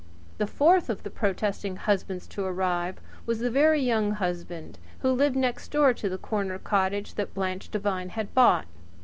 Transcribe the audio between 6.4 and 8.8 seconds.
cottage that Blanche Devine had bought.